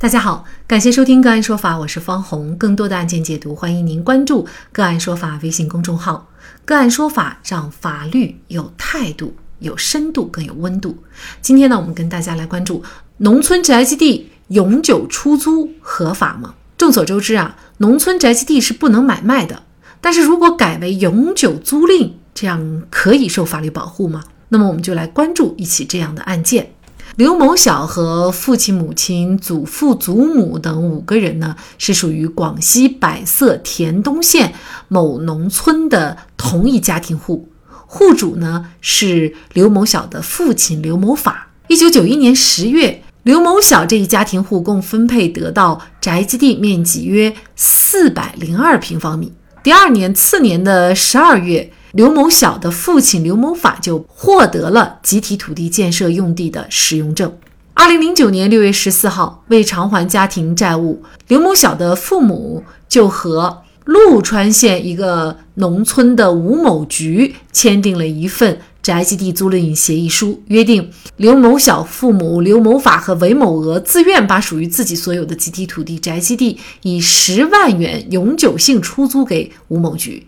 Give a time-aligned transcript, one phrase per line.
[0.00, 2.56] 大家好，感谢收听个案说法，我是方红。
[2.56, 6.30] 更多的案件解读，欢迎您关注个案说法微信公众号。
[6.64, 10.96] 个案说法让法律有态度、有深度、更有温度。
[11.42, 12.84] 今天呢，我们跟大家来关注
[13.16, 16.54] 农村宅基地永久出租合法吗？
[16.76, 19.64] 众所周知啊，农村宅基地是不能买卖的。
[20.00, 24.22] 但是如果改为永久租赁，这样可以受法律保护吗？
[24.50, 26.74] 那么我们就来关注一起这样的案件。
[27.18, 34.54] 刘某晓和父亲、母亲、祖父、祖母等五个人呢，是属于广西百色田东县
[34.86, 37.48] 某农村的同一家庭户，
[37.88, 41.48] 户主呢是刘某晓的父亲刘某法。
[41.66, 49.32] 一九九一年十月，刘某晓这一家庭户共分配得到宅基地面积约四百零二平方米。
[49.64, 51.72] 第二年次年的十二月。
[51.92, 57.32] 刘某晓的父亲刘某法就获得了集体土地建设用地的使用证。
[57.72, 80.26] 二零零九年六月十四号，为偿还家庭债务，刘某晓的父母就和陆川县一个农村的吴某局签订了一份宅基地租赁协议书，约定刘某晓父母刘某法和韦某娥自愿把属于自己所有的集体土地宅基地以十万元永久性出租给吴某局。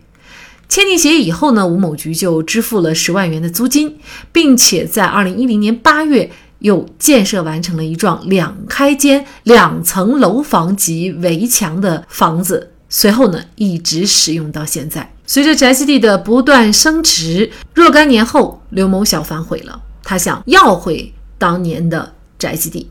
[0.71, 3.99] 签订协议以后呢，吴某局就支付了十万元的租金，
[4.31, 12.71] 并且在二零一零年八月又建设完成了一幢两开间、两层楼房及围墙的房子。
[12.89, 15.13] 随后呢，一直使用到现在。
[15.27, 22.89] 随着宅基地的不断升值，若干年后，刘某晓反悔了，他想要回当年的宅基地。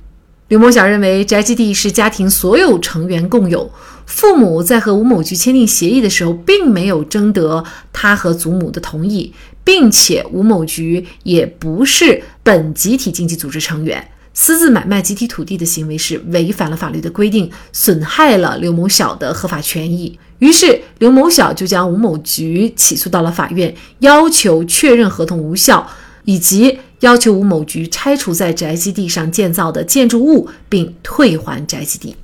[0.49, 3.71] 刘某晓认为，宅基地是家庭所有成员共有。
[4.07, 9.31] 父母在和吴某局签订协议的时候，并没有征得他和祖母的同意，
[9.63, 20.17] 并且吴某局也不是本集体经济组织成员，私自买卖集体土地的行为是违反了法律的规定，损害了刘某晓的合法权益。
[20.39, 25.87] 于是，刘某晓就将吴某局起诉到了法院，要求确认合同无效，
[26.25, 32.15] 以及要求吴某局拆除在宅基地上建造的建筑物，并退还宅基地。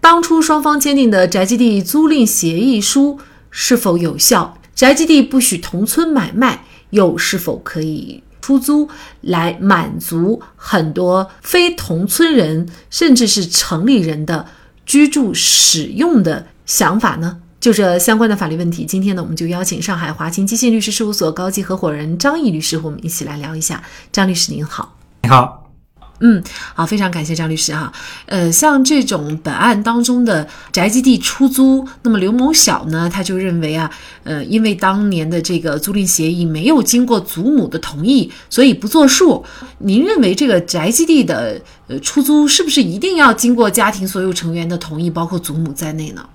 [0.00, 3.18] 当初双方签订的宅基地租赁协议书
[3.50, 4.56] 是否有效？
[4.74, 8.88] 宅基地不许同村买卖，又是否可以出租
[9.20, 14.46] 来满足很多非同村人甚至是城里人的
[14.86, 17.41] 居住使用的想法呢？
[17.62, 23.80] 就这相关的法律问题，今天呢，我们就邀请上海华清基信律师事务所高级合伙人张毅律师和我们一起来聊一下。
[24.10, 25.70] 张律师您好，你好。
[26.18, 26.42] 嗯，
[26.74, 27.92] 好，非常感谢张律师哈。
[28.26, 33.88] 呃，像这种本案当中的宅基地出租，那么刘某晓呢，他就认为啊，
[34.24, 39.44] 呃，因为当年的这个租赁协议没有经过祖母的同意，所以不作数。
[39.78, 46.28] 您认为这个宅基地的呃出租是不是一定要经过家庭所有成员的同意，包括祖母在内呢？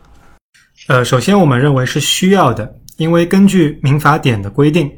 [0.87, 4.89] 呃，首先我们认为是需要的，因为根据民法典的规定，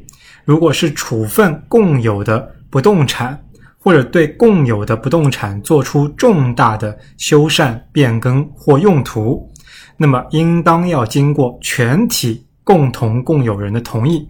[0.44, 3.38] 如果是处分共有的不动产。
[3.82, 9.50] 或者对共有的不动产做出重大的修缮、变更或用途，
[9.96, 14.28] 那么应当要经过全体共同共有人的同意。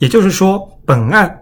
[0.00, 1.32] 也就是说，本案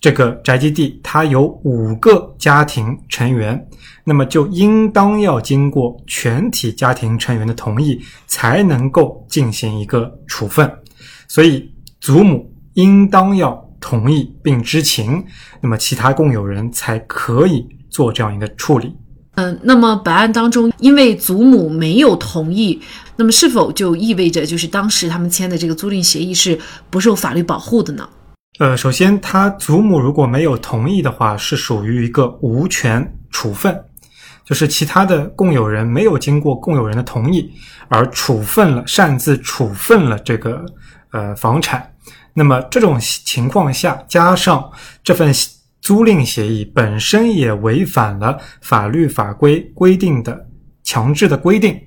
[0.00, 3.68] 这个宅基地它有五个家庭成员，
[4.04, 10.70] 那么就应当要经过全体家庭成员的同意，才能够进行一个处分。
[11.26, 11.70] 所以，
[12.00, 13.66] 祖母应当要。
[13.80, 15.24] 同意并知情，
[15.60, 18.92] 那么其他共有人才可以做这样一个处理。
[19.36, 22.82] 嗯，那么本案当中，因为祖母没有同意，
[23.14, 26.58] 那么是否就意味着就是当时他们签的这个租赁协议是
[26.90, 28.08] 不受法律保护的呢？
[28.58, 33.80] 呃，首先，他祖母如果没有同意的话，是属于一个无权处分，
[34.44, 37.48] 就是其他的共有人没有经过共有人的同意
[37.86, 40.66] 而处分了，擅自处分了这个
[41.12, 41.88] 呃房产。
[42.34, 44.68] 那么这种情况下，加上
[45.04, 45.32] 这份
[45.80, 50.48] 租赁协议本身也违反了法律法规规定的
[50.82, 51.80] 强制的规定，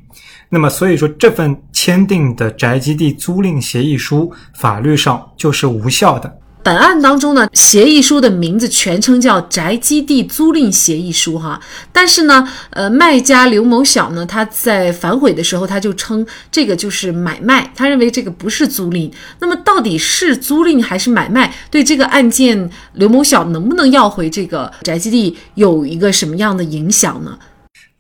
[0.48, 6.38] 那么所以说这份签订的宅基地租赁协议书法律上就是无效的。
[6.64, 11.60] 本案当中呢，协议书的名字全称叫宅基地租赁协议书哈，
[11.92, 19.12] 但是呢，呃，卖家刘某晓呢，他在反悔的时候，他就称这个就是买卖，他认为这个不是租赁。
[19.40, 21.52] 那么到底是租赁还是买卖？
[21.72, 27.38] 对这个案件，刘某晓能不能要回这个宅基地，有一个什么样的影响呢？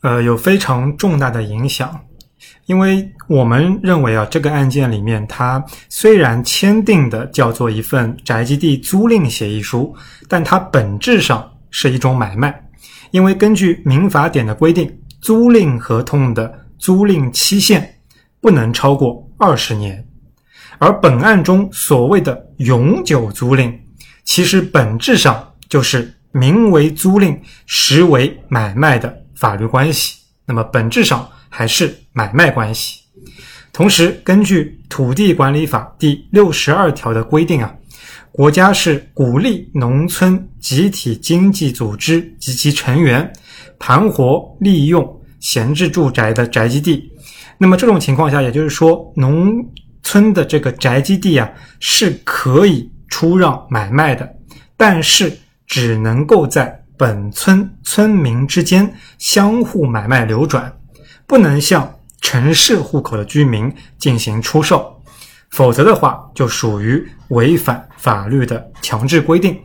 [0.03, 2.01] 呃，有非常重大的影响。
[2.71, 9.93] 因为我们认为啊，这个案件里面，它虽然签订的叫做一份宅基地租赁协议书，
[10.29, 12.63] 但它本质上是一种买卖。
[13.09, 14.89] 因为根据民法典的规定，
[15.19, 17.93] 租赁合同的租赁期限
[18.39, 20.07] 不能超过二十年。
[20.77, 23.77] 而本案中所谓的永久租赁，
[24.23, 30.19] 其实本质上就是名为租赁，实为买卖的法律关系。
[30.45, 33.01] 那么本质上还是买卖关系。
[33.71, 37.71] 同时，根据《土地管理法》第六十二条的规定啊，
[38.31, 43.31] 国家是鼓励农村集体经济组织及其成员
[43.77, 47.11] 盘活利用闲置住宅的宅基地。
[47.57, 49.53] 那么这种情况下，也就是说，农
[50.03, 51.49] 村的这个宅基地啊，
[51.79, 54.27] 是可以出让买卖的，
[54.75, 55.31] 但是
[55.67, 60.73] 只能够在本村村民之间相互买卖流转，
[61.31, 61.89] 不能向
[62.19, 65.01] 城市户口的居民进行出售，
[65.51, 69.57] 否则的话就属于违反法律的强制规定，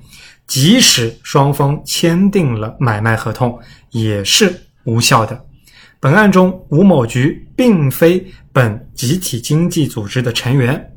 [0.46, 3.58] 即使双方签订了买卖合同，
[3.90, 4.54] 也是
[4.84, 5.44] 无效的。
[5.98, 10.92] 本案中，吴某局并非本集体经济组织的成员，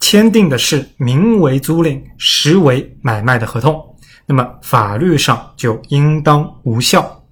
[0.00, 3.78] 签订的是名为租赁、实为买卖的合同，
[4.24, 7.22] 那么法律上就应当无效。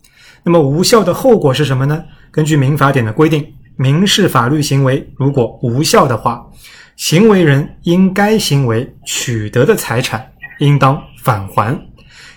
[0.44, 2.04] 那么无效的后果是什么呢？
[2.32, 3.46] 根据民法典的规定，
[3.76, 6.44] 民事法律行为如果无效的话，
[6.96, 10.26] 行为人因该行为取得的财产
[10.58, 11.78] 应当返还。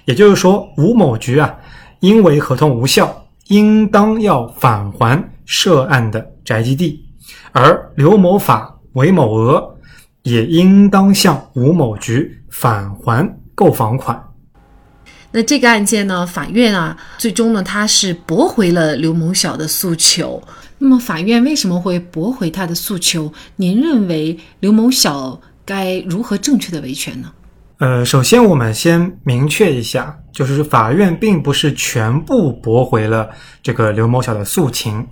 [0.04, 1.56] 也就是说，吴某局啊，
[2.02, 3.22] 因为合同无效。
[3.50, 7.06] 应当要返还涉案的宅基地，
[7.52, 9.78] 而刘某法、韦某娥
[10.24, 14.20] 也应当向吴某局返还购房款。
[15.36, 20.42] 那这个案件呢，法院啊，最终呢，他是驳回了刘某晓的诉求。
[20.78, 23.34] 那么，法院为什么会驳回他的诉求？
[23.58, 27.30] 您认为刘某晓该如何正确的维权呢？
[27.80, 33.30] 呃，首先我们先明确一下，就是法院并不是全部驳回了
[33.62, 35.06] 这个刘某晓的诉请，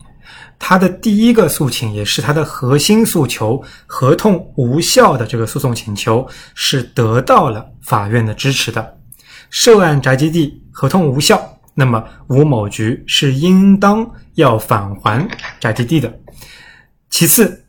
[0.57, 8.95] 他的第一个诉请也是他的核心诉求——合同无效的这个诉讼请求是得到了法院的支持的。
[9.53, 11.39] 涉案宅基地合同无效，
[11.75, 14.03] 那么吴某局是应当
[14.33, 15.27] 要返还
[15.59, 16.11] 宅基地的。
[17.11, 17.63] 其次，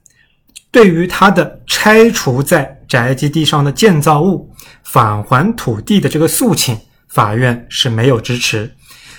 [0.70, 4.50] 对于他的拆除在宅基地上的建造物。
[4.82, 6.74] 返还土地的这个诉请，
[7.08, 8.74] 法院是没有支持。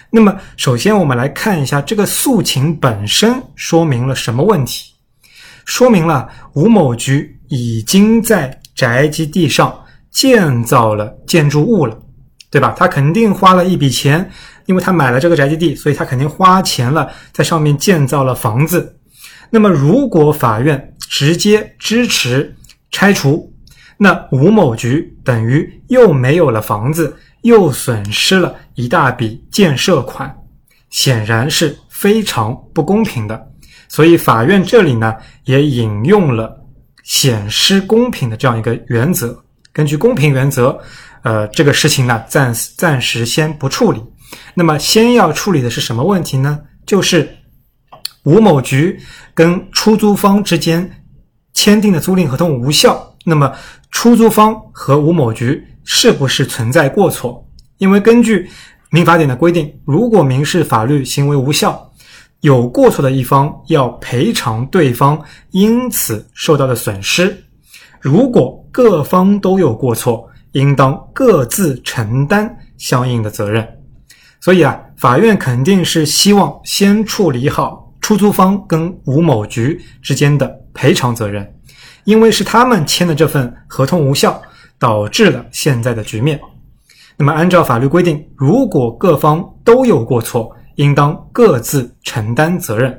[0.09, 4.93] 那么，首先我们来看一下这个诉请本身说明了什么问题？
[5.65, 11.99] 说明了吴某局已经在宅基地上建造了建筑物了，
[12.55, 12.73] 对吧？
[12.77, 14.31] 他肯定花了一笔钱，
[14.65, 18.97] 因为他买了这个宅基地，所以他肯定花钱了，在上面建造了房子。
[19.49, 22.55] 那么，如果法院直接支持
[22.91, 23.53] 拆除，
[23.97, 30.33] 那吴某局等于又没有了房子，又损失了一大笔建设款，
[30.89, 33.51] 显然是非常不公平的。
[33.89, 35.13] 所以法院这里呢
[35.43, 36.57] 也引用了
[37.03, 39.37] 显失公平的这样一个原则。
[39.73, 40.79] 根据公平原则，
[41.25, 43.99] 呃，这个事情呢暂暂时先不处理。
[44.53, 46.61] 那么先要处理的是什么问题呢？
[46.85, 47.27] 就是
[48.25, 48.95] 吴某局
[49.33, 50.87] 跟出租方之间
[51.51, 53.11] 签订的租赁合同无效。
[53.25, 53.51] 那么
[53.89, 57.43] 出租方和吴某局是不是存在过错？
[57.79, 58.47] 因为根据
[58.91, 61.91] 民法典的规定，如果民事法律行为无效，
[62.41, 67.35] 有过错的一方要赔偿对方因此受到的损失。
[67.99, 73.67] 如果各方都有过错，应当各自承担相应的责任。
[74.39, 81.45] 所以啊，法院肯定是希望先处理好出租方跟吴某局之间的赔偿责任。
[82.05, 84.41] 因为是他们签的这份合同无效，
[84.79, 86.39] 导致了现在的局面。
[87.17, 92.97] 那么，按照法律规定，如果各方都有过错，应当各自承担责任。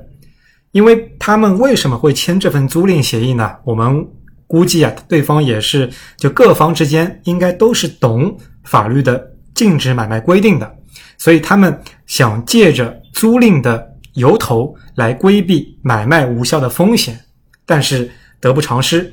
[0.73, 3.51] 因为他们为什么会签这份租赁协议呢？
[3.65, 4.07] 我们
[4.47, 10.77] 估计啊，对方也是就各方之间应该都是懂法律的禁止买卖规定的，
[11.19, 17.19] 所以他们想借着租赁的由头来规避买卖无效的风险，
[17.65, 18.11] 但是。
[18.39, 19.11] 得不偿失，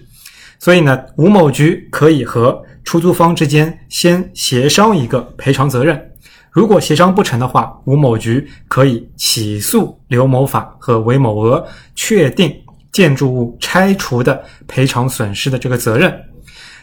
[0.59, 6.11] 所以呢，吴某局可以和出租方之间先协商一个赔偿责任。
[6.51, 12.53] 如果协商不成的话，吴某局可以起诉刘某法和韦某娥，确定
[12.93, 16.17] 建筑物拆除的赔偿损失的这个责任。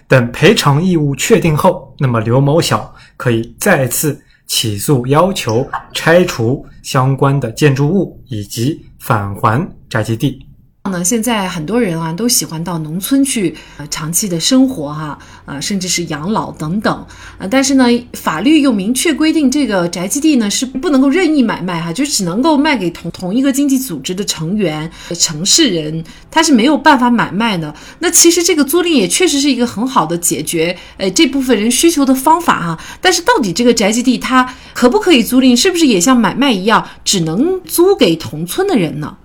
[0.07, 5.65] 等赔偿义务确定后，那么刘某晓可以再次起诉，要求
[5.95, 10.45] 拆除相关的建筑物以及返还宅基地。
[10.91, 17.07] 呢，现在很多人啊都喜欢到农村去呃长期的生活哈，呃甚至是养老等等，
[17.39, 27.75] 呃但是呢法律又明确规定这个宅基地呢是不能够任意买卖哈，就只能够卖给同同一个经济组织的成员、城市人，他是没有办法买卖的。
[28.01, 39.17] 那其实这个租赁也确实是一个很好的解决呃这部分人需求的方法哈，但是到底这个宅基地它可不可以租赁，是不是也像买卖一样只能租给同村的人呢？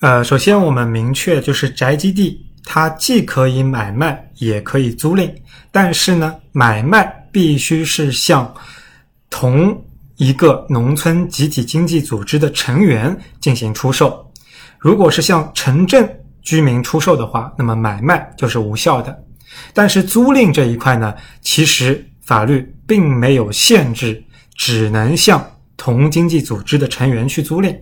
[0.00, 5.30] 呃，首先我们明确，就是宅基地它既可以买卖，也可以租赁，
[5.70, 8.50] 但是呢，买卖必须是向
[9.28, 9.78] 同
[10.16, 14.26] 一个农村集体经济组织的成员进行出售。
[14.78, 16.08] 如果是向城镇
[16.40, 19.22] 居民出售的话，那么买卖就是无效的。
[19.74, 24.24] 但是租赁这一块呢，其实法律并没有限制，
[24.56, 25.44] 只能向
[25.80, 27.74] 同经济组织的成员去租赁。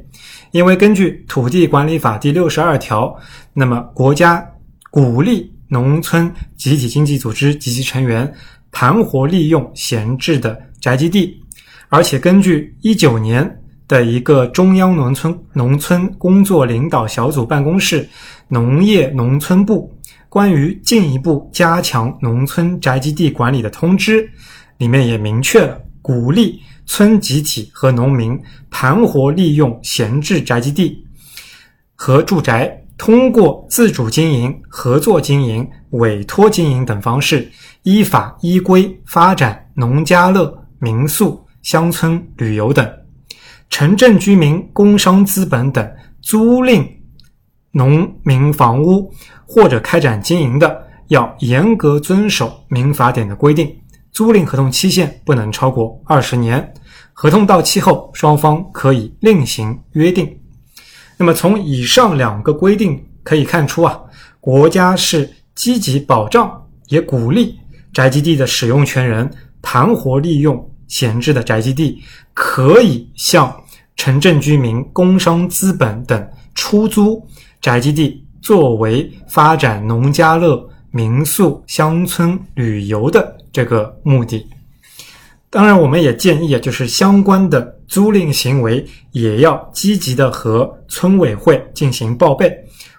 [0.53, 3.13] 因为根据《土地管理法》第六十二条，
[3.53, 4.49] 那么国家
[4.89, 8.33] 鼓励农村集体经济组织及其成员
[8.71, 11.43] 盘活利用闲置的宅基地，
[11.89, 18.09] 而且根据一九年的一个中央农村农村工作领导小组办公室
[18.47, 19.93] 农业农村部
[20.29, 24.31] 关于进一步加强农村宅基地管理的通知，
[24.77, 26.63] 里面也明确了鼓励。
[26.89, 28.37] 村集体和农民
[28.71, 31.07] 盘活利用闲置宅基地
[31.95, 37.49] 和住宅，通过自主经营、合作经营、委托经营等方式，
[37.83, 42.91] 依法依规发展农家乐、民宿、乡村旅游等。
[43.69, 45.89] 城镇居民工商资本等
[46.23, 46.85] 租赁
[47.71, 49.13] 农民房屋
[49.47, 53.77] 或者开展经营的，要严格遵守民法典的规定。
[54.13, 56.73] 租赁合同期限不能超过二十年，
[57.13, 60.39] 合同到期后，双方可以另行约定。
[61.17, 64.01] 那么从以上两个规定可以看出啊，
[64.41, 67.59] 国家是积极保障，也鼓励
[67.93, 69.29] 宅基地的使用权人
[69.63, 72.03] 盘活利用闲置的宅基地，
[72.35, 73.55] 可以向
[73.97, 77.25] 城镇居民、工商资本等出租
[77.61, 83.38] 宅基地，作为发展农家乐、民宿、乡村旅游的。
[83.59, 84.47] 这个目的，
[85.51, 92.57] 当然，我们也建议啊，就是相关的租赁行为也要积极的和村委会进行报备，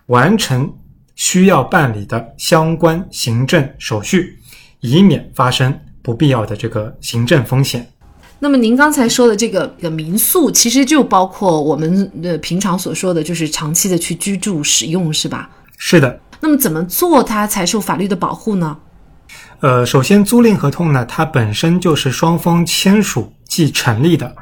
[0.08, 0.70] 完成
[1.16, 4.38] 需要办理的相关行政手续，
[4.82, 7.90] 以免发生不必要的这个行政风险。
[8.38, 15.50] 那么，您刚才说的这个个民宿，其实就包括我们的平常所说的就是长期的去居住使用，是吧？
[15.78, 16.20] 是的。
[16.42, 18.78] 那么，怎么做它才受法律的保护呢？
[19.62, 24.34] 呃，首先，租赁合同呢，它本身就是双方签署即成立的。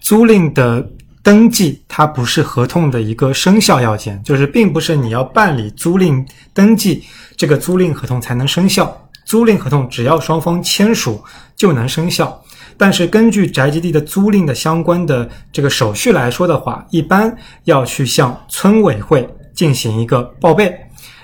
[0.00, 0.88] 租赁的
[1.20, 7.02] 登记，它不是合同的一个生效要件，就是并不是你要办理租赁登记，
[7.36, 8.96] 这个租赁合同才能生效。
[9.24, 11.20] 租赁合同只要双方签署
[11.56, 12.40] 就能生效。
[12.76, 20.72] 但是根据宅基地的租赁的相关的这个手续来说的话，一般要去向村委会进行一个报备，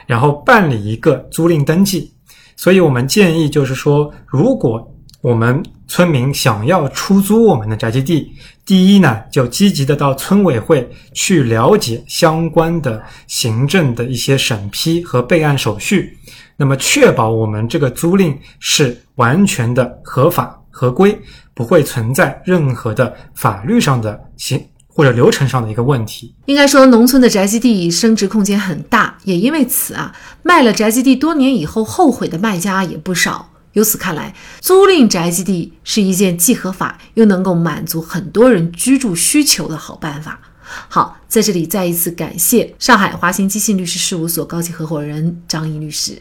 [0.06, 2.12] 然后办理一个租赁登记。
[2.58, 4.84] 所以我们建议，就是说，如果
[5.20, 8.32] 我们村民想要出租我们的宅基地，
[8.66, 16.18] 第一呢，就积极的到村委会去了解相关的行政的一些审批和备案手续，
[16.56, 21.16] 那么确保我们这个租赁是完全的合法合规，
[21.54, 24.60] 不会存在任何的法律上的行。
[24.98, 30.12] 或者流程上的一个问题，应该说，农村的宅基地升值空间很大，也因为此啊，
[30.42, 33.48] 卖了宅基地多年以后后悔的卖家也不少。
[33.74, 40.40] 由此看来，租赁宅基地是一件既合法又能够满足很多人居住需求的好办法。
[40.88, 46.20] 好，在这里再一次感谢上海华兴基信律师事务所高级合伙人张毅律师。